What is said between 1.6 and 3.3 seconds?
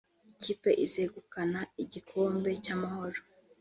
igikombe cy’Amahoro